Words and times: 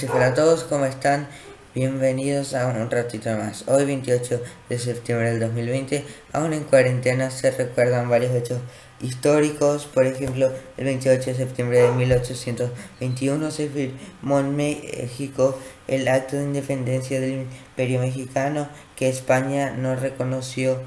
noches 0.00 0.10
para 0.10 0.32
todos, 0.32 0.64
¿cómo 0.64 0.86
están? 0.86 1.28
Bienvenidos 1.74 2.54
a 2.54 2.68
un 2.68 2.90
ratito 2.90 3.36
más. 3.36 3.68
Hoy 3.68 3.84
28 3.84 4.42
de 4.70 4.78
septiembre 4.78 5.30
del 5.32 5.40
2020, 5.40 6.06
aún 6.32 6.54
en 6.54 6.64
cuarentena 6.64 7.30
se 7.30 7.50
recuerdan 7.50 8.08
varios 8.08 8.34
hechos 8.34 8.60
históricos. 9.02 9.84
Por 9.84 10.06
ejemplo, 10.06 10.50
el 10.78 10.84
28 10.86 11.30
de 11.32 11.36
septiembre 11.36 11.82
de 11.82 11.92
1821 11.92 13.50
se 13.50 13.68
firmó 13.68 14.40
en 14.40 14.56
México 14.56 15.58
el 15.86 16.08
acto 16.08 16.36
de 16.36 16.44
independencia 16.44 17.20
del 17.20 17.32
imperio 17.32 18.00
mexicano 18.00 18.68
que 18.96 19.10
España 19.10 19.72
no 19.72 19.96
reconoció 19.96 20.80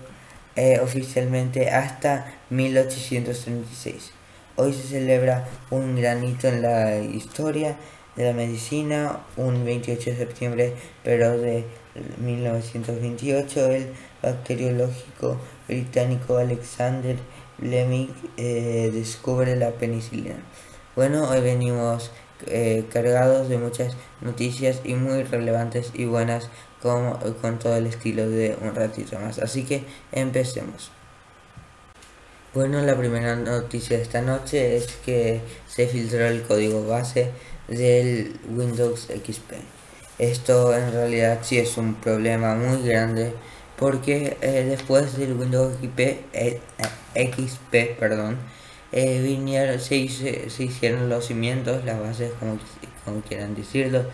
eh, 0.55 0.79
oficialmente 0.81 1.69
hasta 1.69 2.33
1836. 2.49 4.11
Hoy 4.55 4.73
se 4.73 4.87
celebra 4.87 5.47
un 5.69 5.95
granito 5.95 6.47
en 6.47 6.63
la 6.63 6.97
historia 6.97 7.75
de 8.15 8.25
la 8.25 8.33
medicina, 8.33 9.19
un 9.37 9.65
28 9.65 10.11
de 10.11 10.17
septiembre, 10.17 10.73
pero 11.03 11.37
de 11.37 11.65
1928, 12.17 13.71
el 13.71 13.93
bacteriológico 14.21 15.37
británico 15.67 16.37
Alexander 16.37 17.17
Fleming 17.59 18.07
eh, 18.37 18.91
descubre 18.93 19.55
la 19.55 19.71
penicilina. 19.71 20.35
Bueno, 20.95 21.29
hoy 21.29 21.41
venimos 21.41 22.11
eh, 22.47 22.85
cargados 22.91 23.49
de 23.49 23.57
muchas 23.57 23.95
noticias 24.21 24.81
y 24.83 24.95
muy 24.95 25.23
relevantes 25.23 25.91
y 25.93 26.05
buenas 26.05 26.49
con, 26.81 27.17
con 27.41 27.59
todo 27.59 27.75
el 27.77 27.87
estilo 27.87 28.29
de 28.29 28.57
un 28.61 28.75
ratito 28.75 29.19
más. 29.19 29.39
Así 29.39 29.63
que 29.63 29.85
empecemos. 30.11 30.91
Bueno, 32.53 32.81
la 32.81 32.95
primera 32.95 33.35
noticia 33.35 33.97
de 33.97 34.03
esta 34.03 34.21
noche 34.21 34.77
es 34.77 34.85
que 35.03 35.41
se 35.67 35.87
filtró 35.87 36.27
el 36.27 36.43
código 36.43 36.85
base 36.85 37.31
del 37.67 38.35
Windows 38.49 39.07
XP. 39.07 39.53
Esto 40.19 40.75
en 40.75 40.91
realidad 40.91 41.39
sí 41.41 41.57
es 41.57 41.77
un 41.77 41.95
problema 41.95 42.55
muy 42.55 42.81
grande 42.87 43.33
porque 43.77 44.37
eh, 44.41 44.65
después 44.69 45.17
del 45.17 45.33
Windows 45.33 45.75
XP, 45.81 45.99
eh, 46.33 46.61
XP 47.15 47.97
perdón, 47.99 48.37
eh, 48.91 49.21
vinieron, 49.23 49.79
se, 49.79 50.07
se, 50.07 50.63
hicieron 50.63 51.09
los 51.09 51.25
cimientos, 51.25 51.83
las 51.83 51.99
bases, 51.99 52.31
como, 52.39 52.59
como 53.05 53.21
quieran 53.21 53.55
decirlo, 53.55 54.05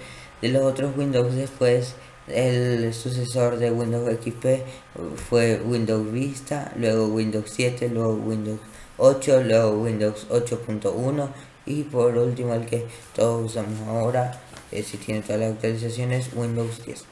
de 0.42 0.50
los 0.50 0.64
otros 0.64 0.96
Windows 0.98 1.36
después 1.36 1.96
el 2.28 2.94
sucesor 2.94 3.58
de 3.58 3.72
Windows 3.72 4.10
XP 4.24 4.64
fue 5.16 5.60
Windows 5.66 6.12
Vista, 6.12 6.72
luego 6.78 7.08
Windows 7.08 7.50
7, 7.52 7.90
luego 7.90 8.14
Windows 8.14 8.60
8, 8.98 9.44
luego 9.44 9.82
Windows 9.82 10.28
8.1 10.30 11.30
y 11.70 11.84
por 11.84 12.18
último 12.18 12.54
el 12.56 12.66
que 12.66 12.86
todos 13.16 13.52
usamos 13.52 13.88
ahora, 13.88 14.42
eh, 14.72 14.84
si 14.84 14.98
tiene 14.98 15.22
todas 15.22 15.40
las 15.40 15.52
actualizaciones, 15.54 16.32
Windows 16.34 16.84
10. 16.84 17.06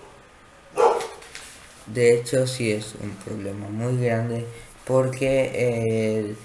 De 1.86 2.16
hecho 2.16 2.46
sí 2.48 2.72
es 2.74 2.96
un 3.02 3.12
problema 3.24 3.70
muy 3.70 4.04
grande 4.04 4.46
porque, 4.86 5.52
eh, 5.54 6.36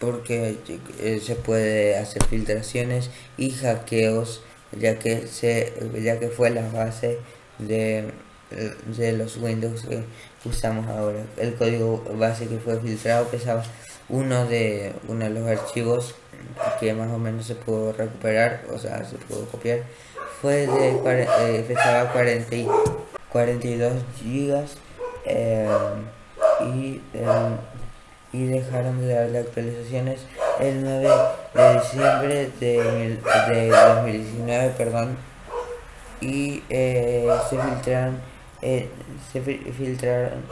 porque 0.00 0.58
eh, 1.00 1.20
se 1.24 1.36
puede 1.36 1.96
hacer 1.96 2.24
filtraciones 2.24 3.08
y 3.38 3.50
hackeos 3.52 4.42
ya 4.78 4.98
que, 4.98 5.28
se, 5.28 5.72
ya 6.02 6.18
que 6.18 6.28
fue 6.28 6.50
la 6.50 6.68
base 6.68 7.18
de, 7.58 8.10
de 8.96 9.12
los 9.12 9.36
Windows 9.36 9.82
que 9.82 10.02
usamos 10.44 10.88
ahora. 10.88 11.24
El 11.36 11.54
código 11.54 12.02
base 12.18 12.48
que 12.48 12.58
fue 12.58 12.80
filtrado 12.80 13.28
pesaba 13.28 13.62
uno 14.08 14.46
de, 14.46 14.94
uno 15.08 15.24
de 15.24 15.30
los 15.30 15.48
archivos 15.48 16.14
que 16.78 16.92
más 16.94 17.10
o 17.10 17.18
menos 17.18 17.46
se 17.46 17.54
pudo 17.54 17.92
recuperar, 17.92 18.62
o 18.72 18.78
sea, 18.78 19.04
se 19.04 19.16
pudo 19.16 19.46
copiar, 19.46 19.80
fue 20.40 20.66
de 20.66 20.90
eh, 20.90 21.64
pesaba 21.66 22.12
40 22.12 22.54
y 22.54 22.68
42 23.30 23.92
gigas 24.16 24.76
eh, 25.24 25.68
y, 26.60 27.00
eh, 27.14 27.56
y 28.32 28.46
dejaron 28.46 29.00
de 29.00 29.14
darle 29.14 29.38
actualizaciones 29.38 30.20
el 30.60 30.84
9 30.84 31.08
de 31.54 31.74
diciembre 31.74 32.50
de, 32.60 33.18
de 33.48 33.68
2019, 33.68 34.74
perdón, 34.76 35.16
y 36.20 36.62
eh, 36.68 37.28
se 37.50 37.58
filtraron 37.58 38.34
eh, 38.62 38.88
se 39.32 39.40
filtraron 39.42 40.42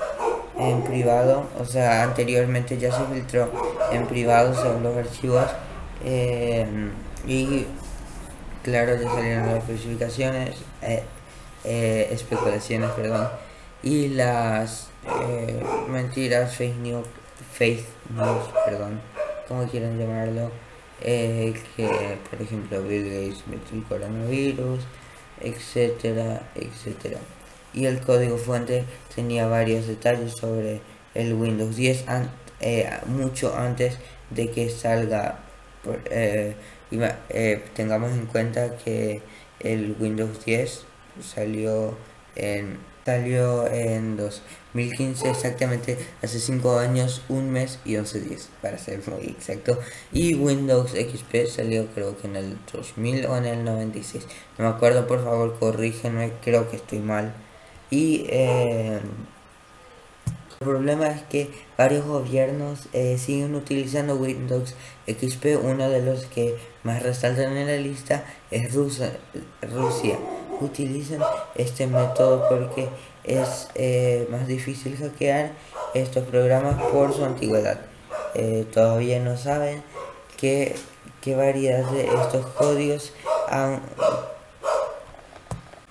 en 0.71 0.83
privado 0.83 1.47
o 1.59 1.65
sea 1.65 2.03
anteriormente 2.03 2.79
ya 2.79 2.93
se 2.93 3.05
filtró 3.13 3.51
en 3.93 4.07
privado 4.07 4.55
según 4.55 4.83
los 4.83 4.97
archivos 4.97 5.47
eh, 6.05 6.67
y 7.27 7.67
claro 8.63 8.97
ya 9.01 9.09
salieron 9.09 9.47
las 9.47 9.57
especificaciones 9.59 10.57
especulaciones 11.63 12.91
perdón 12.91 13.29
y 13.83 14.09
las 14.09 14.89
mentiras 15.89 16.55
fake 16.57 16.77
news 16.77 17.07
fake 17.53 17.87
news 18.11 18.49
perdón 18.65 19.01
como 19.49 19.67
quieran 19.67 19.99
llamarlo 19.99 20.51
que 21.01 22.19
por 22.31 22.41
ejemplo 22.41 22.83
Bill 22.83 23.05
Gates 23.05 23.47
metió 23.47 23.77
el 23.77 23.85
coronavirus 23.85 24.81
etcétera, 25.43 26.43
etcétera. 26.55 27.19
Y 27.75 27.87
el 27.87 28.01
código 28.01 28.37
fuente 28.39 28.85
tenía 29.15 29.47
varios 29.47 29.87
detalles 29.87 30.33
sobre 30.33 30.81
el 31.15 31.35
Windows 31.35 31.77
10 31.77 32.05
eh, 32.61 32.91
mucho 33.07 33.57
antes 33.57 33.99
de 34.31 34.51
que 34.51 34.71
salga. 34.71 35.41
Eh, 36.11 36.55
eh, 37.31 37.65
tengamos 37.75 38.13
en 38.13 38.27
cuenta 38.27 38.77
que 38.77 39.23
el 39.61 39.97
Windows 39.99 40.45
10 40.45 40.85
salió 41.21 41.97
en 42.37 42.79
salió 43.05 43.67
en 43.67 44.17
2015 44.17 45.31
exactamente 45.31 45.99
hace 46.23 46.39
5 46.39 46.79
años, 46.79 47.23
un 47.29 47.51
mes 47.51 47.79
y 47.85 47.97
11 47.97 48.21
días 48.21 48.49
para 48.61 48.79
ser 48.79 49.01
muy 49.09 49.25
exacto 49.25 49.79
y 50.13 50.35
Windows 50.35 50.93
XP 50.93 51.47
salió 51.49 51.87
creo 51.95 52.17
que 52.17 52.29
en 52.29 52.37
el 52.37 52.59
2000 52.73 53.27
o 53.27 53.37
en 53.37 53.47
el 53.47 53.65
96 53.65 54.25
no 54.59 54.69
me 54.69 54.71
acuerdo 54.71 55.07
por 55.07 55.25
favor 55.25 55.59
corrígenme 55.59 56.33
creo 56.45 56.71
que 56.71 56.77
estoy 56.77 57.01
mal 57.01 57.35
y 57.93 58.25
eh, 58.31 59.01
el 60.61 60.67
problema 60.67 61.09
es 61.09 61.23
que 61.25 61.51
varios 61.77 62.07
gobiernos 62.07 62.89
eh, 62.95 63.19
siguen 63.19 63.55
utilizando 63.55 64.15
Windows 64.17 64.75
XP 65.07 65.63
uno 65.63 65.91
de 65.91 66.01
los 66.01 66.25
que 66.25 66.57
más 66.85 67.03
resaltan 67.03 67.55
en 67.55 67.67
la 67.67 67.77
lista 67.77 68.25
es 68.51 68.73
Rusia, 68.73 69.13
Rusia 69.61 70.19
utilizan 70.63 71.21
este 71.55 71.87
método 71.87 72.49
porque 72.49 72.89
es 73.25 73.69
eh, 73.75 74.27
más 74.31 74.47
difícil 74.47 74.97
hackear 74.97 75.53
estos 75.93 76.25
programas 76.25 76.83
por 76.85 77.13
su 77.13 77.25
antigüedad. 77.25 77.79
Todavía 78.73 79.21
no 79.21 79.37
saben 79.37 79.83
qué, 80.39 80.75
qué 81.21 81.37
variedad 81.37 81.85
de 81.91 82.07
estos 82.07 82.47
códigos 82.57 83.13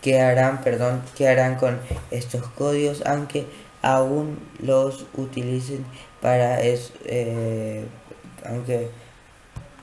que 0.02 0.20
harán, 0.20 0.62
perdón, 0.62 1.02
qué 1.16 1.28
harán 1.28 1.56
con 1.56 1.80
estos 2.10 2.48
códigos, 2.48 3.04
aunque 3.06 3.46
aún 3.82 4.40
los 4.60 5.06
utilicen 5.16 5.86
para 6.22 6.62
eso, 6.62 6.94
eh, 7.06 7.86
aunque 8.46 8.90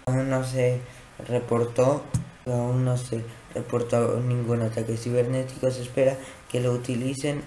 aún 0.06 0.30
no 0.30 0.44
se 0.44 0.80
reportó, 1.28 2.02
aún 2.46 2.84
no 2.84 2.96
se 2.96 3.22
reportó 3.54 4.20
ningún 4.20 4.62
ataque 4.62 4.96
cibernético, 4.96 5.70
se 5.70 5.82
espera 5.82 6.16
que 6.50 6.60
lo 6.60 6.72
utilicen 6.72 7.42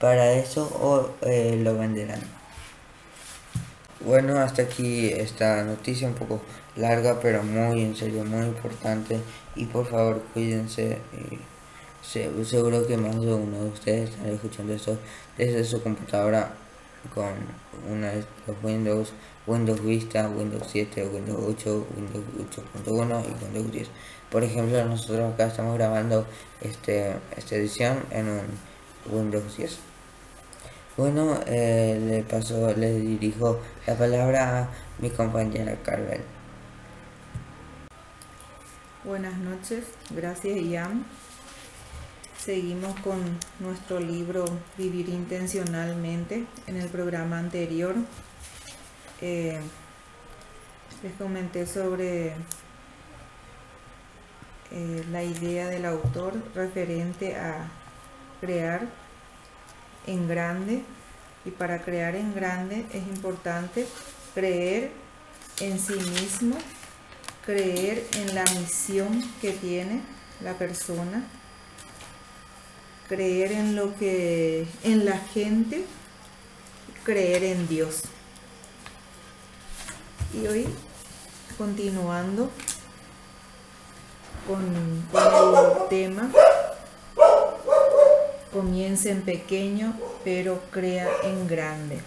para 0.00 0.32
eso 0.32 0.64
o 0.80 1.10
eh, 1.26 1.58
lo 1.62 1.76
venderán. 1.76 2.20
Bueno, 4.02 4.38
hasta 4.38 4.62
aquí 4.62 5.08
esta 5.08 5.62
noticia 5.62 6.08
un 6.08 6.14
poco 6.14 6.40
larga, 6.74 7.20
pero 7.20 7.42
muy 7.42 7.82
en 7.82 7.94
serio, 7.94 8.24
muy 8.24 8.46
importante. 8.46 9.20
Y 9.54 9.66
por 9.66 9.86
favor, 9.86 10.22
cuídense. 10.32 10.98
Seguro 12.02 12.86
que 12.86 12.96
más 12.96 13.20
de 13.20 13.32
uno 13.32 13.64
de 13.64 13.70
ustedes 13.70 14.10
están 14.10 14.26
escuchando 14.30 14.72
esto 14.72 14.98
desde 15.36 15.64
su 15.64 15.82
computadora 15.82 16.54
con 17.14 17.32
una 17.90 18.08
de 18.08 18.24
los 18.46 18.56
Windows, 18.62 19.12
Windows 19.46 19.82
Vista, 19.82 20.28
Windows 20.28 20.64
7, 20.70 21.08
Windows 21.08 21.42
8, 21.46 21.86
Windows 21.96 22.24
8.1 22.84 23.24
y 23.24 23.44
Windows 23.44 23.72
10. 23.72 23.88
Por 24.30 24.44
ejemplo, 24.44 24.84
nosotros 24.84 25.32
acá 25.32 25.46
estamos 25.46 25.74
grabando 25.76 26.26
este, 26.60 27.16
esta 27.36 27.56
edición 27.56 27.98
en 28.10 28.28
un 28.28 28.42
Windows 29.10 29.56
10. 29.56 29.78
Bueno, 30.96 31.40
eh, 31.46 31.98
le 32.06 32.22
paso, 32.24 32.74
le 32.76 32.98
dirijo 32.98 33.60
la 33.86 33.96
palabra 33.96 34.58
a 34.58 34.68
mi 34.98 35.10
compañera 35.10 35.76
Carvel. 35.82 36.20
Buenas 39.04 39.38
noches, 39.38 39.84
gracias 40.10 40.58
Ian. 40.60 41.06
Seguimos 42.44 42.98
con 43.00 43.20
nuestro 43.58 44.00
libro 44.00 44.46
Vivir 44.78 45.10
intencionalmente. 45.10 46.46
En 46.66 46.78
el 46.78 46.88
programa 46.88 47.38
anterior 47.38 47.94
eh, 49.20 49.60
les 51.02 51.12
comenté 51.18 51.66
sobre 51.66 52.28
eh, 54.70 55.04
la 55.12 55.22
idea 55.22 55.68
del 55.68 55.84
autor 55.84 56.32
referente 56.54 57.36
a 57.36 57.68
crear 58.40 58.88
en 60.06 60.26
grande 60.26 60.82
y 61.44 61.50
para 61.50 61.82
crear 61.82 62.14
en 62.14 62.34
grande 62.34 62.86
es 62.94 63.06
importante 63.06 63.86
creer 64.32 64.92
en 65.60 65.78
sí 65.78 65.92
mismo, 65.92 66.56
creer 67.44 68.02
en 68.14 68.34
la 68.34 68.44
misión 68.44 69.22
que 69.42 69.52
tiene 69.52 70.00
la 70.40 70.54
persona, 70.54 71.22
creer 73.10 73.50
en 73.50 73.74
lo 73.74 73.96
que 73.96 74.68
en 74.84 75.04
la 75.04 75.18
gente, 75.18 75.84
creer 77.02 77.42
en 77.42 77.66
Dios. 77.66 78.02
Y 80.32 80.46
hoy 80.46 80.68
continuando 81.58 82.48
con, 84.46 84.62
el 84.62 85.88
tema 85.88 86.30
comienza 88.52 89.10
en 89.10 89.22
pequeño 89.22 89.92
pero 90.22 90.60
crea 90.70 91.08
en 91.24 91.48
grande. 91.48 92.00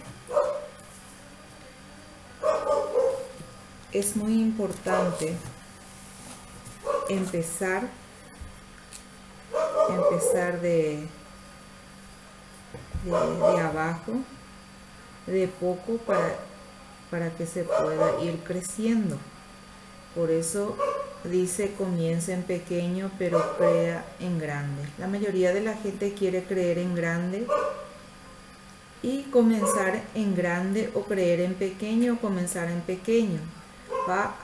Es 3.92 4.16
muy 4.16 4.40
importante 4.40 5.36
empezar 7.10 7.90
empezar 9.90 10.60
de, 10.60 11.06
de, 13.04 13.60
abajo, 13.60 14.12
de 15.26 15.48
poco 15.48 15.96
para, 15.98 16.36
para 17.10 17.30
que 17.30 17.46
se 17.46 17.64
pueda 17.64 18.20
ir 18.22 18.38
creciendo. 18.44 19.18
Por 20.14 20.30
eso 20.30 20.76
dice 21.24 21.72
comienza 21.72 22.32
en 22.32 22.42
pequeño 22.42 23.10
pero 23.18 23.56
crea 23.56 24.04
en 24.20 24.38
grande. 24.38 24.82
La 24.98 25.08
mayoría 25.08 25.52
de 25.52 25.60
la 25.60 25.74
gente 25.74 26.14
quiere 26.14 26.44
creer 26.44 26.78
en 26.78 26.94
grande 26.94 27.46
y 29.02 29.22
comenzar 29.24 30.02
en 30.14 30.34
grande 30.34 30.90
o 30.94 31.02
creer 31.02 31.40
en 31.40 31.54
pequeño 31.54 32.14
o 32.14 32.18
comenzar 32.18 32.68
en 32.68 32.80
pequeño. 32.80 33.40
Va 34.08 34.34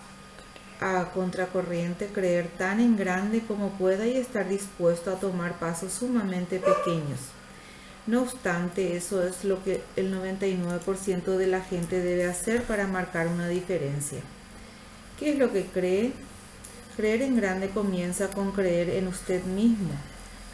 a 0.81 1.11
contracorriente 1.13 2.07
creer 2.07 2.49
tan 2.57 2.81
en 2.81 2.97
grande 2.97 3.43
como 3.47 3.71
pueda 3.71 4.07
y 4.07 4.17
estar 4.17 4.49
dispuesto 4.49 5.11
a 5.11 5.21
tomar 5.21 5.59
pasos 5.59 5.93
sumamente 5.93 6.59
pequeños. 6.59 7.21
No 8.07 8.23
obstante, 8.23 8.97
eso 8.97 9.23
es 9.23 9.45
lo 9.45 9.63
que 9.63 9.83
el 9.97 10.13
99% 10.13 11.37
de 11.37 11.47
la 11.47 11.61
gente 11.61 12.01
debe 12.01 12.27
hacer 12.27 12.63
para 12.63 12.87
marcar 12.87 13.29
una 13.29 13.47
diferencia. 13.47 14.21
¿Qué 15.19 15.33
es 15.33 15.39
lo 15.39 15.53
que 15.53 15.67
cree? 15.67 16.13
Creer 16.97 17.23
en 17.23 17.37
grande 17.37 17.69
comienza 17.69 18.29
con 18.29 18.53
creer 18.53 18.89
en 18.91 19.07
usted 19.07 19.45
mismo. 19.45 19.91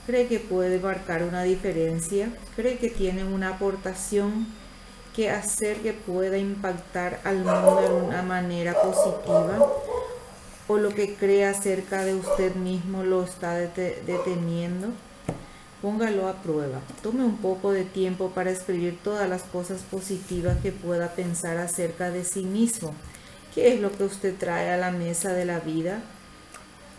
Cree 0.06 0.26
que 0.26 0.40
puede 0.40 0.80
marcar 0.80 1.22
una 1.22 1.44
diferencia, 1.44 2.30
cree 2.56 2.78
que 2.78 2.90
tiene 2.90 3.24
una 3.24 3.50
aportación 3.50 4.46
que 5.14 5.30
hacer 5.30 5.78
que 5.78 5.92
pueda 5.92 6.36
impactar 6.36 7.20
al 7.24 7.38
mundo 7.38 7.80
de 7.80 8.06
una 8.06 8.22
manera 8.22 8.74
positiva 8.74 9.58
o 10.68 10.76
lo 10.76 10.90
que 10.90 11.14
cree 11.14 11.44
acerca 11.44 12.04
de 12.04 12.14
usted 12.14 12.54
mismo 12.54 13.02
lo 13.02 13.24
está 13.24 13.54
deteniendo. 13.54 14.88
Póngalo 15.82 16.28
a 16.28 16.42
prueba. 16.42 16.80
Tome 17.02 17.24
un 17.24 17.36
poco 17.36 17.72
de 17.72 17.84
tiempo 17.84 18.30
para 18.30 18.50
escribir 18.50 18.98
todas 19.04 19.28
las 19.28 19.42
cosas 19.42 19.82
positivas 19.82 20.58
que 20.62 20.72
pueda 20.72 21.10
pensar 21.10 21.58
acerca 21.58 22.10
de 22.10 22.24
sí 22.24 22.42
mismo 22.42 22.94
¿Qué 23.56 23.72
es 23.72 23.80
lo 23.80 23.90
que 23.90 24.04
usted 24.04 24.36
trae 24.36 24.70
a 24.70 24.76
la 24.76 24.90
mesa 24.90 25.32
de 25.32 25.46
la 25.46 25.60
vida? 25.60 26.02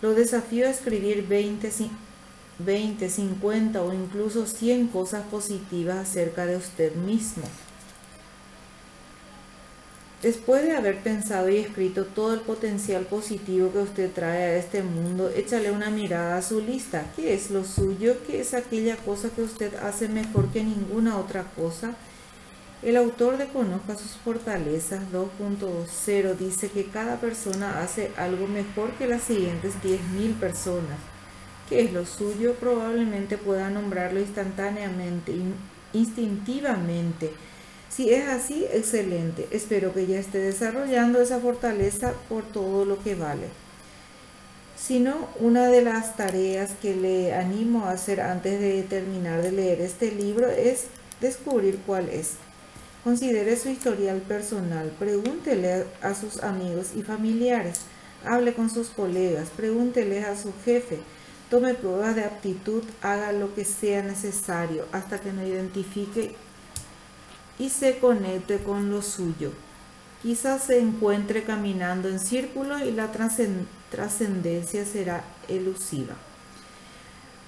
Lo 0.02 0.16
desafío 0.16 0.66
a 0.66 0.72
escribir 0.72 1.28
20, 1.28 1.72
20, 2.58 3.10
50 3.12 3.84
o 3.84 3.94
incluso 3.94 4.48
100 4.48 4.88
cosas 4.88 5.24
positivas 5.28 5.98
acerca 5.98 6.48
de 6.48 6.58
usted 6.58 6.96
mismo. 6.96 7.44
Después 10.22 10.64
de 10.64 10.76
haber 10.76 10.98
pensado 11.04 11.48
y 11.48 11.58
escrito 11.58 12.06
todo 12.06 12.34
el 12.34 12.40
potencial 12.40 13.04
positivo 13.06 13.72
que 13.72 13.78
usted 13.78 14.12
trae 14.12 14.44
a 14.44 14.58
este 14.58 14.82
mundo, 14.82 15.30
échale 15.30 15.70
una 15.70 15.92
mirada 15.92 16.38
a 16.38 16.42
su 16.42 16.60
lista. 16.60 17.06
¿Qué 17.16 17.36
es 17.36 17.52
lo 17.52 17.64
suyo? 17.64 18.18
¿Qué 18.26 18.42
es 18.42 18.56
aquella 18.56 18.98
cosa 18.98 19.30
que 19.30 19.44
usted 19.44 19.76
hace 19.76 20.08
mejor 20.08 20.48
que 20.50 20.64
ninguna 20.64 21.18
otra 21.20 21.44
cosa? 21.56 21.94
El 22.82 22.98
autor 22.98 23.38
de 23.38 23.46
Conozca 23.48 23.96
sus 23.96 24.12
fortalezas 24.24 25.02
2.0 25.14 26.36
dice 26.36 26.70
que 26.70 26.86
cada 26.86 27.18
persona 27.18 27.84
hace 27.84 28.12
algo 28.18 28.48
mejor 28.48 28.92
que 28.94 29.08
las 29.08 29.22
siguientes 29.22 29.74
10.000 29.84 30.40
personas. 30.40 30.98
¿Qué 31.70 31.82
es 31.82 31.94
lo 31.94 32.08
suyo? 32.08 32.56
Probablemente 32.56 33.38
pueda 33.38 33.70
nombrarlo 33.70 34.20
instantáneamente, 34.20 35.34
instintivamente. 35.94 37.34
Si 37.90 38.14
es 38.14 38.28
así, 38.28 38.66
excelente. 38.72 39.48
Espero 39.52 39.94
que 39.94 40.06
ya 40.08 40.20
esté 40.20 40.40
desarrollando 40.40 41.22
esa 41.22 41.40
fortaleza 41.40 42.14
por 42.30 42.44
todo 42.44 42.86
lo 42.86 43.02
que 43.02 43.16
vale. 43.16 43.48
Si 44.78 45.00
no, 45.00 45.28
una 45.40 45.68
de 45.68 45.82
las 45.82 46.16
tareas 46.16 46.72
que 46.82 46.96
le 46.96 47.34
animo 47.34 47.86
a 47.86 47.92
hacer 47.92 48.22
antes 48.22 48.60
de 48.60 48.84
terminar 48.84 49.42
de 49.42 49.52
leer 49.52 49.82
este 49.82 50.12
libro 50.12 50.48
es 50.48 50.86
descubrir 51.20 51.80
cuál 51.86 52.10
es. 52.10 52.34
Considere 53.04 53.56
su 53.58 53.70
historial 53.70 54.20
personal, 54.20 54.92
pregúntele 55.00 55.86
a 56.02 56.14
sus 56.14 56.44
amigos 56.44 56.92
y 56.96 57.02
familiares, 57.02 57.80
hable 58.26 58.54
con 58.54 58.70
sus 58.70 58.90
colegas, 58.90 59.50
pregúntele 59.56 60.24
a 60.26 60.36
su 60.36 60.54
jefe, 60.64 61.00
tome 61.50 61.74
pruebas 61.74 62.16
de 62.16 62.26
aptitud, 62.26 62.84
haga 63.02 63.32
lo 63.32 63.56
que 63.56 63.66
sea 63.66 64.04
necesario 64.04 64.86
hasta 64.92 65.20
que 65.20 65.32
no 65.32 65.46
identifique 65.46 66.36
y 67.60 67.70
se 67.70 68.00
conecte 68.00 68.60
con 68.60 68.90
lo 68.90 69.02
suyo. 69.02 69.52
Quizás 70.22 70.64
se 70.64 70.80
encuentre 70.80 71.44
caminando 71.44 72.10
en 72.10 72.20
círculo 72.20 72.80
y 72.80 72.92
la 72.92 73.12
trascendencia 73.12 74.86
será 74.86 75.24
elusiva. 75.48 76.16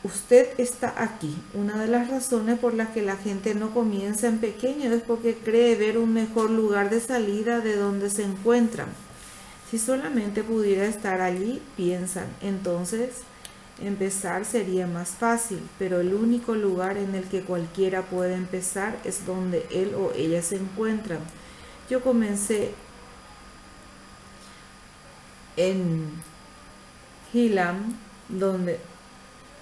Usted 0.03 0.47
está 0.57 0.93
aquí. 0.97 1.35
Una 1.53 1.77
de 1.81 1.87
las 1.87 2.09
razones 2.09 2.57
por 2.57 2.73
las 2.73 2.89
que 2.89 3.01
la 3.01 3.17
gente 3.17 3.53
no 3.53 3.73
comienza 3.73 4.27
en 4.27 4.37
pequeño 4.37 4.93
es 4.93 5.01
porque 5.01 5.35
cree 5.35 5.75
ver 5.75 5.97
un 5.97 6.13
mejor 6.13 6.49
lugar 6.51 6.89
de 6.89 7.01
salida 7.01 7.59
de 7.59 7.75
donde 7.75 8.09
se 8.09 8.23
encuentran. 8.23 8.87
Si 9.69 9.77
solamente 9.77 10.41
pudiera 10.43 10.85
estar 10.85 11.21
allí, 11.21 11.61
piensan, 11.75 12.27
entonces 12.41 13.09
empezar 13.81 14.45
sería 14.45 14.87
más 14.87 15.09
fácil, 15.09 15.59
pero 15.77 15.99
el 15.99 16.13
único 16.13 16.55
lugar 16.55 16.97
en 16.97 17.15
el 17.15 17.23
que 17.25 17.41
cualquiera 17.41 18.03
puede 18.03 18.33
empezar 18.33 18.97
es 19.03 19.25
donde 19.25 19.65
él 19.71 19.95
o 19.95 20.11
ella 20.15 20.41
se 20.41 20.57
encuentran. 20.57 21.19
Yo 21.89 22.01
comencé 22.01 22.71
en 25.57 26.11
Hilam, 27.33 27.95
donde 28.29 28.79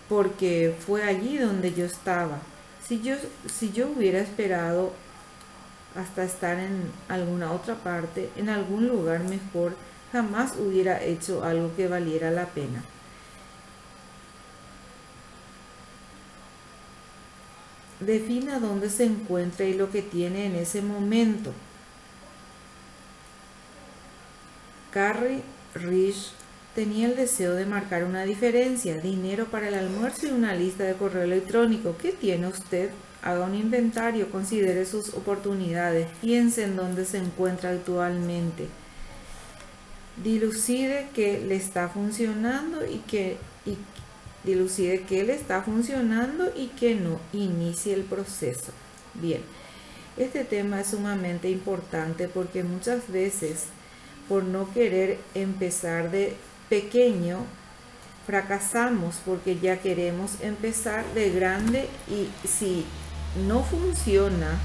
porque 0.10 0.76
fue 0.86 1.04
allí 1.04 1.38
donde 1.38 1.74
yo 1.74 1.86
estaba. 1.86 2.40
Si 2.86 3.02
yo, 3.02 3.16
si 3.54 3.72
yo 3.72 3.90
hubiera 3.90 4.20
esperado 4.20 4.94
hasta 5.96 6.24
estar 6.24 6.58
en 6.58 6.92
alguna 7.10 7.52
otra 7.52 7.76
parte, 7.76 8.30
en 8.38 8.50
algún 8.50 8.88
lugar 8.88 9.22
mejor, 9.24 9.76
jamás 10.12 10.54
hubiera 10.58 11.04
hecho 11.04 11.44
algo 11.44 11.76
que 11.76 11.88
valiera 11.88 12.32
la 12.32 12.46
pena. 12.46 12.84
Defina 18.00 18.60
dónde 18.60 18.90
se 18.90 19.06
encuentra 19.06 19.66
y 19.66 19.74
lo 19.74 19.90
que 19.90 20.02
tiene 20.02 20.46
en 20.46 20.56
ese 20.56 20.82
momento. 20.82 21.52
Carrie 24.92 25.42
Rich 25.74 26.32
tenía 26.76 27.08
el 27.08 27.16
deseo 27.16 27.56
de 27.56 27.66
marcar 27.66 28.04
una 28.04 28.24
diferencia, 28.24 28.98
dinero 28.98 29.46
para 29.46 29.68
el 29.68 29.74
almuerzo 29.74 30.28
y 30.28 30.32
una 30.32 30.54
lista 30.54 30.84
de 30.84 30.94
correo 30.94 31.24
electrónico. 31.24 31.98
¿Qué 31.98 32.12
tiene 32.12 32.48
usted? 32.48 32.92
Haga 33.24 33.46
un 33.46 33.56
inventario, 33.56 34.30
considere 34.30 34.86
sus 34.86 35.16
oportunidades, 35.16 36.08
piense 36.22 36.64
en 36.64 36.76
dónde 36.76 37.04
se 37.04 37.18
encuentra 37.18 37.72
actualmente. 37.72 38.68
Dilucide 40.24 41.08
que 41.16 41.42
le 41.42 41.56
está 41.56 41.90
funcionando 41.90 42.86
y 42.86 43.00
que 43.00 43.38
dilucide 44.44 45.02
que 45.02 45.24
le 45.24 45.34
está 45.34 45.62
funcionando 45.62 46.52
y 46.56 46.68
que 46.68 46.96
no. 46.96 47.20
Inicie 47.34 47.94
el 47.94 48.04
proceso. 48.04 48.72
Bien, 49.14 49.42
este 50.18 50.44
tema 50.46 50.82
es 50.82 50.88
sumamente 50.88 51.50
importante 51.50 52.28
porque 52.28 52.64
muchas 52.64 53.12
veces 53.12 53.66
por 54.28 54.44
no 54.44 54.72
querer 54.74 55.20
empezar 55.34 56.12
de 56.12 56.36
pequeño, 56.70 57.46
fracasamos 58.26 59.22
porque 59.26 59.58
ya 59.58 59.80
queremos 59.80 60.42
empezar 60.42 61.06
de 61.14 61.32
grande 61.32 61.88
y 62.10 62.28
si 62.46 62.86
no 63.48 63.64
funciona 63.64 64.60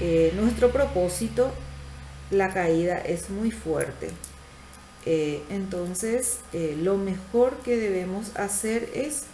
eh, 0.00 0.32
nuestro 0.34 0.72
propósito, 0.72 1.52
la 2.30 2.52
caída 2.52 2.98
es 2.98 3.30
muy 3.30 3.50
fuerte. 3.50 4.10
Eh, 5.04 5.42
entonces, 5.50 6.38
eh, 6.52 6.76
lo 6.80 6.96
mejor 6.96 7.56
que 7.58 7.76
debemos 7.76 8.36
hacer 8.36 8.88
es 8.94 9.24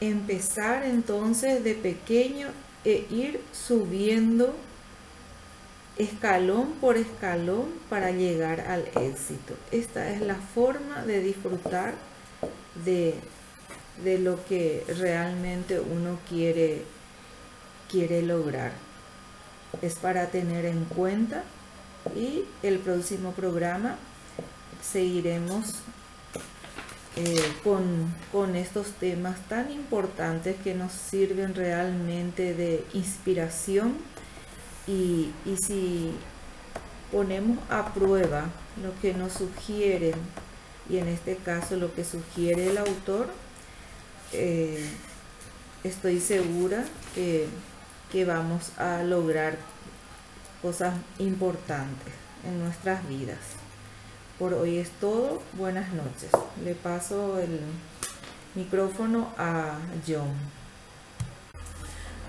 empezar 0.00 0.84
entonces 0.84 1.62
de 1.62 1.74
pequeño 1.74 2.48
e 2.84 3.06
ir 3.10 3.40
subiendo 3.52 4.54
escalón 5.98 6.72
por 6.80 6.96
escalón 6.96 7.66
para 7.88 8.10
llegar 8.10 8.60
al 8.60 8.86
éxito. 9.02 9.54
Esta 9.70 10.10
es 10.10 10.20
la 10.20 10.34
forma 10.34 11.04
de 11.04 11.20
disfrutar 11.20 11.94
de, 12.84 13.14
de 14.04 14.18
lo 14.18 14.44
que 14.44 14.84
realmente 14.98 15.80
uno 15.80 16.18
quiere, 16.28 16.82
quiere 17.90 18.22
lograr. 18.22 18.72
Es 19.80 19.94
para 19.94 20.26
tener 20.26 20.66
en 20.66 20.84
cuenta 20.84 21.44
y 22.14 22.44
el 22.62 22.78
próximo 22.78 23.32
programa 23.32 23.96
seguiremos 24.82 25.76
eh, 27.16 27.52
con, 27.64 28.14
con, 28.30 28.56
estos 28.56 28.88
temas 28.92 29.40
tan 29.48 29.70
importantes 29.70 30.56
que 30.62 30.74
nos 30.74 30.92
sirven 30.92 31.54
realmente 31.54 32.54
de 32.54 32.84
inspiración. 32.92 33.94
Y, 34.86 35.32
y 35.44 35.56
si 35.56 36.12
ponemos 37.10 37.58
a 37.70 37.92
prueba 37.94 38.50
lo 38.82 38.98
que 39.00 39.14
nos 39.14 39.32
sugieren 39.32 40.14
y 40.88 40.98
en 40.98 41.08
este 41.08 41.36
caso 41.36 41.76
lo 41.76 41.94
que 41.94 42.04
sugiere 42.04 42.68
el 42.68 42.78
autor, 42.78 43.28
eh, 44.32 44.84
estoy 45.84 46.20
segura 46.20 46.84
que, 47.14 47.46
que 48.12 48.24
vamos 48.24 48.72
a 48.78 49.02
lograr 49.02 49.56
cosas 50.66 50.94
importantes 51.20 52.12
en 52.44 52.58
nuestras 52.58 53.08
vidas. 53.08 53.38
Por 54.36 54.52
hoy 54.52 54.78
es 54.78 54.90
todo. 55.00 55.40
Buenas 55.52 55.92
noches. 55.92 56.28
Le 56.64 56.74
paso 56.74 57.38
el 57.38 57.60
micrófono 58.56 59.28
a 59.38 59.78
John. 60.04 60.32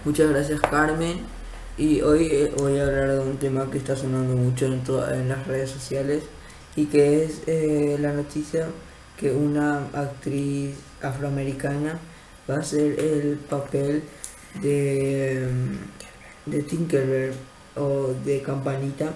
Muchas 0.05 0.29
gracias 0.29 0.61
Carmen. 0.61 1.21
Y 1.79 2.01
hoy 2.01 2.27
eh, 2.31 2.53
voy 2.59 2.77
a 2.77 2.83
hablar 2.83 3.09
de 3.09 3.19
un 3.21 3.37
tema 3.37 3.71
que 3.71 3.79
está 3.79 3.95
sonando 3.95 4.35
mucho 4.35 4.67
en, 4.67 4.83
en 5.15 5.29
las 5.29 5.47
redes 5.47 5.71
sociales 5.71 6.21
y 6.75 6.85
que 6.85 7.23
es 7.23 7.41
eh, 7.47 7.97
la 7.99 8.13
noticia 8.13 8.67
que 9.19 9.31
una 9.31 9.87
actriz 9.93 10.75
afroamericana 11.01 11.97
va 12.47 12.57
a 12.57 12.59
hacer 12.59 12.99
el 12.99 13.37
papel 13.49 14.03
de, 14.61 15.49
de 16.45 16.61
Tinkerbell 16.61 17.33
o 17.77 18.13
de 18.25 18.41
Campanita 18.41 19.13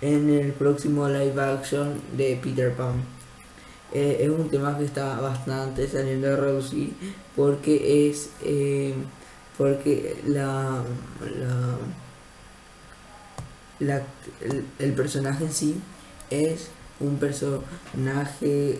en 0.00 0.30
el 0.30 0.52
próximo 0.52 1.08
live 1.08 1.40
action 1.40 2.00
de 2.16 2.38
Peter 2.42 2.72
Pan. 2.74 2.94
Eh, 3.92 4.18
es 4.20 4.28
un 4.28 4.50
tema 4.50 4.76
que 4.76 4.84
está 4.84 5.20
bastante 5.20 5.86
saliendo 5.88 6.32
a 6.32 6.36
reducir 6.36 6.94
porque 7.36 8.08
es 8.08 8.30
porque 9.56 10.16
la, 10.26 10.82
la, 13.78 14.02
el, 14.78 14.92
personaje 14.94 15.44
en 15.44 15.52
sí 15.52 15.80
es 16.30 16.70
un 17.00 17.18
personaje 17.18 17.62
eh, 18.42 18.78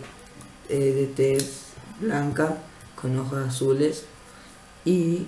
de 0.69 1.07
tez 1.15 1.67
blanca 1.99 2.57
con 2.99 3.17
ojos 3.17 3.47
azules 3.47 4.05
y 4.83 5.25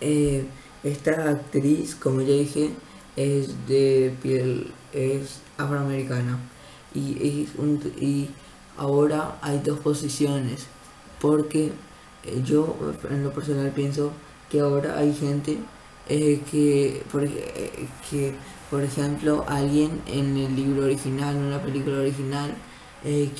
eh, 0.00 0.46
esta 0.84 1.30
actriz 1.30 1.94
como 1.94 2.20
ya 2.20 2.34
dije 2.34 2.70
es 3.16 3.66
de 3.66 4.14
piel 4.22 4.72
es 4.92 5.40
afroamericana. 5.58 6.38
Y, 6.94 7.46
y 8.00 8.30
ahora 8.76 9.38
hay 9.42 9.58
dos 9.58 9.80
posiciones 9.80 10.66
porque 11.20 11.72
eh, 12.24 12.42
yo 12.44 12.76
en 13.10 13.22
lo 13.22 13.32
personal 13.32 13.70
pienso 13.72 14.12
que 14.50 14.60
ahora 14.60 14.98
hay 14.98 15.14
gente 15.14 15.58
eh, 16.08 16.40
que, 16.50 17.02
por, 17.10 17.24
eh, 17.24 17.88
que, 18.08 18.32
por 18.70 18.82
ejemplo, 18.82 19.44
alguien 19.48 20.00
en 20.06 20.36
el 20.36 20.54
libro 20.54 20.84
original, 20.84 21.34
en 21.34 21.50
la 21.50 21.60
película 21.62 21.98
original, 21.98 22.54
eh, 23.04 23.30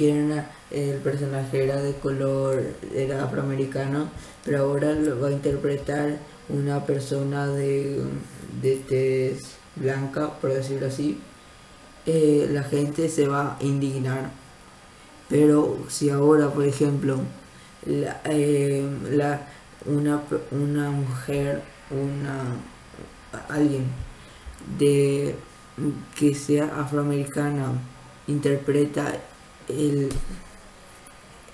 el 0.71 0.99
personaje 0.99 1.65
era 1.65 1.81
de 1.81 1.95
color, 1.95 2.63
era 2.95 3.25
afroamericano, 3.25 4.09
pero 4.45 4.65
ahora 4.65 4.93
lo 4.95 5.21
va 5.21 5.29
a 5.29 5.33
interpretar 5.33 6.19
una 6.49 6.85
persona 6.85 7.47
de, 7.49 8.03
de 8.63 8.77
tez 8.77 9.57
blanca, 9.77 10.39
por 10.41 10.53
decirlo 10.53 10.87
así. 10.89 11.21
la 12.07 12.63
gente 12.65 13.09
se 13.09 13.27
va 13.29 13.57
a 13.61 13.65
indignar. 13.65 14.31
Pero 15.29 15.79
si 15.89 16.11
ahora, 16.11 16.53
por 16.53 16.65
ejemplo, 16.65 17.19
la, 17.87 18.21
eh, 18.25 18.89
la, 19.11 19.49
una, 19.87 20.23
una 20.53 20.91
mujer, 20.91 21.63
una 21.91 22.57
alguien 23.49 23.87
de 24.79 25.35
que 26.19 26.35
sea 26.35 26.81
afroamericana 26.81 27.73
interpreta 28.27 29.13
el, 29.69 30.11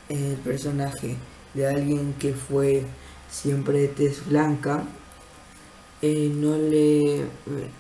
el 0.09 0.37
personaje 0.45 1.17
de 1.55 1.67
alguien 1.67 2.15
que 2.19 2.35
fue 2.35 2.85
siempre 3.33 3.81
de 3.81 3.89
tez 3.89 4.29
blanca 4.29 4.85
eh, 6.03 6.31
no 6.35 6.57
le 6.57 7.25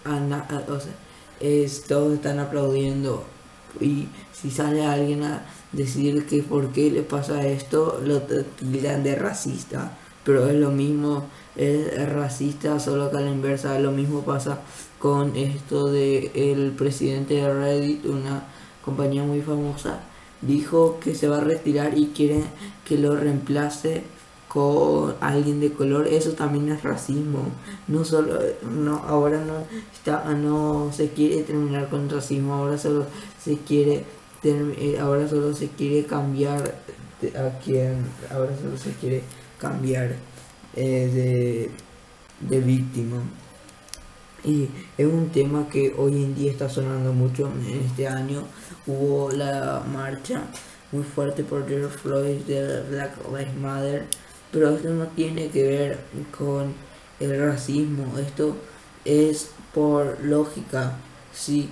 o 0.04 0.80
sea, 0.80 0.92
es, 1.40 1.84
todos 1.84 2.14
están 2.14 2.38
aplaudiendo 2.38 3.24
y 3.80 4.08
si 4.32 4.50
sale 4.50 4.84
alguien 4.84 5.22
a 5.24 5.44
decir 5.72 6.26
que 6.26 6.42
por 6.42 6.72
qué 6.72 6.90
le 6.90 7.02
pasa 7.02 7.46
esto, 7.46 8.00
lo 8.04 8.22
tildan 8.22 9.02
de 9.02 9.14
racista. 9.16 9.98
Pero 10.24 10.46
es 10.48 10.54
lo 10.54 10.70
mismo, 10.70 11.24
es 11.56 12.08
racista, 12.12 12.78
solo 12.78 13.10
que 13.10 13.16
a 13.16 13.20
la 13.20 13.30
inversa. 13.30 13.78
Lo 13.78 13.90
mismo 13.90 14.22
pasa 14.22 14.60
con 14.98 15.36
esto 15.36 15.88
de 15.90 16.30
el 16.34 16.72
presidente 16.72 17.34
de 17.34 17.52
Reddit, 17.52 18.04
una 18.06 18.44
compañía 18.84 19.22
muy 19.24 19.40
famosa, 19.40 20.00
dijo 20.40 20.98
que 21.00 21.14
se 21.14 21.28
va 21.28 21.38
a 21.38 21.40
retirar 21.40 21.98
y 21.98 22.08
quiere 22.08 22.44
que 22.84 22.98
lo 22.98 23.16
reemplace 23.16 24.04
con 24.52 25.14
alguien 25.20 25.60
de 25.60 25.72
color, 25.72 26.06
eso 26.06 26.32
también 26.32 26.68
es 26.70 26.82
racismo. 26.82 27.48
No 27.88 28.04
solo, 28.04 28.38
no, 28.70 28.96
ahora 28.98 29.42
no 29.42 29.64
está, 29.94 30.24
no 30.34 30.90
se 30.92 31.08
quiere 31.08 31.42
terminar 31.42 31.88
con 31.88 32.10
racismo, 32.10 32.54
ahora 32.54 32.76
solo 32.76 33.06
se 33.42 33.56
quiere 33.58 34.04
eh, 34.44 34.98
ahora 35.00 35.28
solo 35.28 35.54
se 35.54 35.68
quiere 35.68 36.04
cambiar 36.04 36.74
a 37.36 37.58
quien 37.60 38.04
ahora 38.28 38.50
solo 38.60 38.76
se 38.76 38.90
quiere 38.90 39.22
cambiar 39.58 40.16
eh, 40.76 41.70
de, 42.40 42.50
de 42.54 42.60
víctima. 42.60 43.22
Y 44.44 44.68
es 44.98 45.06
un 45.06 45.30
tema 45.30 45.68
que 45.70 45.94
hoy 45.96 46.24
en 46.24 46.34
día 46.34 46.50
está 46.50 46.68
sonando 46.68 47.12
mucho. 47.14 47.50
En 47.70 47.80
este 47.86 48.06
año 48.06 48.42
hubo 48.86 49.30
la 49.30 49.82
marcha 49.90 50.42
muy 50.90 51.04
fuerte 51.04 51.42
por 51.42 51.66
George 51.66 51.96
Floyd 51.96 52.40
de 52.42 52.82
Black 52.90 53.12
Lives 53.28 53.56
Matter 53.56 54.08
pero 54.52 54.70
esto 54.70 54.90
no 54.90 55.06
tiene 55.08 55.48
que 55.48 55.62
ver 55.62 55.98
con 56.36 56.74
el 57.18 57.40
racismo 57.40 58.18
esto 58.18 58.56
es 59.04 59.50
por 59.74 60.22
lógica 60.22 60.96
si, 61.32 61.70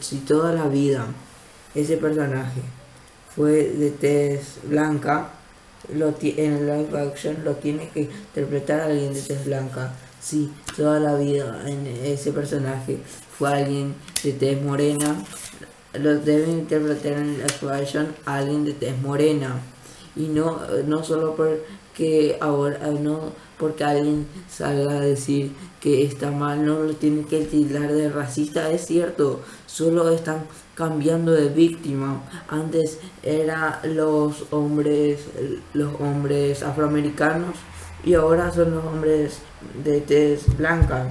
si 0.00 0.18
toda 0.20 0.52
la 0.52 0.68
vida 0.68 1.06
ese 1.74 1.98
personaje 1.98 2.62
fue 3.36 3.68
de 3.68 3.90
tez 3.90 4.56
blanca, 4.64 5.30
lo 5.92 6.14
en 6.20 6.52
el 6.54 6.66
live 6.66 6.98
action 6.98 7.36
lo 7.44 7.54
tiene 7.56 7.90
que 7.90 8.00
interpretar 8.00 8.80
alguien 8.80 9.12
de 9.12 9.20
tez 9.20 9.44
blanca. 9.44 9.92
Si 10.20 10.50
toda 10.74 10.98
la 10.98 11.14
vida 11.16 11.62
en 11.66 11.86
ese 11.86 12.32
personaje 12.32 12.98
fue 13.38 13.52
alguien 13.52 13.94
de 14.24 14.32
tez 14.32 14.60
morena, 14.60 15.22
lo 15.92 16.18
deben 16.18 16.60
interpretar 16.60 17.12
en 17.12 17.28
el 17.28 17.36
live 17.36 17.74
action 17.74 18.08
alguien 18.24 18.64
de 18.64 18.72
tez 18.72 18.98
morena. 18.98 19.60
Y 20.16 20.28
no, 20.28 20.58
no 20.86 21.04
solo 21.04 21.36
porque 21.96 22.36
ahora 22.42 22.90
no 23.00 23.32
porque 23.58 23.82
alguien 23.82 24.26
salga 24.50 24.98
a 24.98 25.00
decir 25.00 25.50
que 25.80 26.04
está 26.04 26.30
mal, 26.30 26.66
no 26.66 26.80
lo 26.80 26.92
tiene 26.92 27.24
que 27.24 27.46
tildar 27.46 27.90
de 27.90 28.10
racista, 28.10 28.70
es 28.70 28.84
cierto, 28.84 29.40
solo 29.64 30.10
están 30.10 30.44
cambiando 30.74 31.32
de 31.32 31.48
víctima. 31.48 32.22
Antes 32.48 32.98
era 33.22 33.80
los 33.82 34.44
hombres, 34.52 35.20
los 35.72 35.98
hombres 35.98 36.62
afroamericanos 36.62 37.56
y 38.04 38.12
ahora 38.12 38.52
son 38.52 38.74
los 38.74 38.84
hombres 38.84 39.38
de 39.82 40.02
tez 40.02 40.54
blanca. 40.58 41.10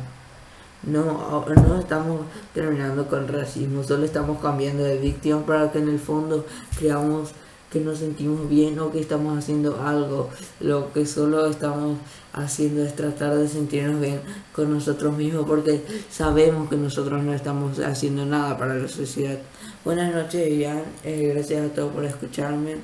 No, 0.83 1.43
no 1.47 1.79
estamos 1.79 2.21
terminando 2.53 3.07
con 3.07 3.27
racismo, 3.27 3.83
solo 3.83 4.05
estamos 4.05 4.39
cambiando 4.39 4.83
de 4.83 4.99
víctima 4.99 5.43
para 5.43 5.71
que 5.71 5.79
en 5.79 5.89
el 5.89 5.97
fondo 5.97 6.45
creamos 6.77 7.31
que 7.75 7.81
nos 7.81 7.99
sentimos 7.99 8.47
bien 8.47 8.79
o 8.79 8.89
que 8.89 9.01
estamos 9.01 9.37
haciendo 9.37 9.81
algo. 9.83 10.29
Lo 10.61 10.93
que 10.93 11.05
solo 11.05 11.45
estamos 11.45 11.97
haciendo 12.31 12.81
es 12.85 12.95
tratar 12.95 13.35
de 13.35 13.49
sentirnos 13.49 13.99
bien 13.99 14.21
con 14.53 14.71
nosotros 14.71 15.17
mismos 15.17 15.45
porque 15.45 15.83
sabemos 16.09 16.69
que 16.69 16.77
nosotros 16.77 17.21
no 17.21 17.33
estamos 17.33 17.79
haciendo 17.79 18.25
nada 18.25 18.57
para 18.57 18.75
la 18.75 18.87
sociedad. 18.87 19.37
Buenas 19.83 20.15
noches, 20.15 20.57
Ian. 20.57 20.83
Eh, 21.03 21.33
gracias 21.33 21.69
a 21.69 21.73
todos 21.73 21.91
por 21.91 22.05
escucharme 22.05 22.77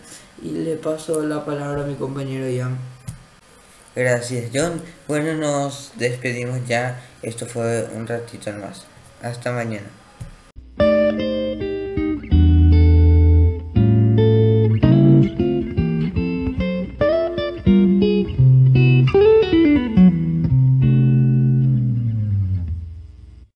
y 0.43 0.49
le 0.49 0.75
paso 0.75 1.23
la 1.23 1.45
palabra 1.45 1.83
a 1.83 1.87
mi 1.87 1.95
compañero 1.95 2.49
Ian. 2.49 2.77
Gracias, 3.95 4.51
John. 4.53 4.81
Bueno, 5.07 5.35
nos 5.35 5.93
despedimos 5.95 6.67
ya. 6.67 7.01
Esto 7.21 7.45
fue 7.45 7.87
un 7.95 8.07
ratito 8.07 8.51
más. 8.51 8.83
Hasta 9.21 9.53
mañana. 9.53 10.00